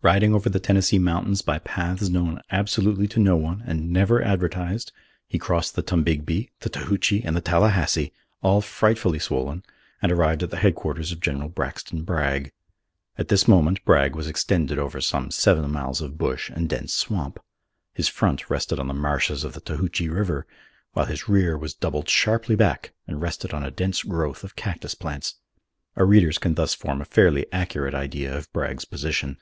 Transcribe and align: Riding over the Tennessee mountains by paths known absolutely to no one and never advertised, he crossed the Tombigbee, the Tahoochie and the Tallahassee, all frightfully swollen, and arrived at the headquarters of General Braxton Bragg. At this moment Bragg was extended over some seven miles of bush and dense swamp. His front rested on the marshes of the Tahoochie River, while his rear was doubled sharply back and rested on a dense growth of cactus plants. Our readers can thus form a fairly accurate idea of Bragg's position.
Riding 0.00 0.32
over 0.32 0.48
the 0.48 0.60
Tennessee 0.60 1.00
mountains 1.00 1.42
by 1.42 1.58
paths 1.58 2.08
known 2.08 2.40
absolutely 2.52 3.08
to 3.08 3.18
no 3.18 3.34
one 3.36 3.64
and 3.66 3.90
never 3.90 4.22
advertised, 4.22 4.92
he 5.26 5.40
crossed 5.40 5.74
the 5.74 5.82
Tombigbee, 5.82 6.50
the 6.60 6.70
Tahoochie 6.70 7.22
and 7.24 7.36
the 7.36 7.40
Tallahassee, 7.40 8.12
all 8.40 8.60
frightfully 8.60 9.18
swollen, 9.18 9.64
and 10.00 10.12
arrived 10.12 10.44
at 10.44 10.50
the 10.50 10.58
headquarters 10.58 11.10
of 11.10 11.18
General 11.18 11.48
Braxton 11.48 12.04
Bragg. 12.04 12.52
At 13.16 13.26
this 13.26 13.48
moment 13.48 13.84
Bragg 13.84 14.14
was 14.14 14.28
extended 14.28 14.78
over 14.78 15.00
some 15.00 15.32
seven 15.32 15.68
miles 15.72 16.00
of 16.00 16.16
bush 16.16 16.48
and 16.48 16.68
dense 16.68 16.94
swamp. 16.94 17.40
His 17.92 18.06
front 18.08 18.48
rested 18.48 18.78
on 18.78 18.86
the 18.86 18.94
marshes 18.94 19.42
of 19.42 19.52
the 19.52 19.60
Tahoochie 19.60 20.08
River, 20.14 20.46
while 20.92 21.06
his 21.06 21.28
rear 21.28 21.58
was 21.58 21.74
doubled 21.74 22.08
sharply 22.08 22.54
back 22.54 22.92
and 23.08 23.20
rested 23.20 23.52
on 23.52 23.64
a 23.64 23.72
dense 23.72 24.04
growth 24.04 24.44
of 24.44 24.54
cactus 24.54 24.94
plants. 24.94 25.40
Our 25.96 26.06
readers 26.06 26.38
can 26.38 26.54
thus 26.54 26.72
form 26.72 27.00
a 27.00 27.04
fairly 27.04 27.46
accurate 27.52 27.94
idea 27.96 28.32
of 28.36 28.50
Bragg's 28.52 28.84
position. 28.84 29.38